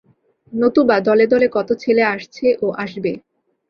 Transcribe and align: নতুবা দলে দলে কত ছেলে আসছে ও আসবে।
নতুবা 0.53 0.97
দলে 1.07 1.25
দলে 1.27 1.47
কত 1.47 1.69
ছেলে 1.83 2.03
আসছে 2.13 2.45
ও 2.61 2.67
আসবে। 2.83 3.11